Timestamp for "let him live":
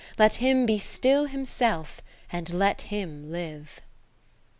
2.53-3.81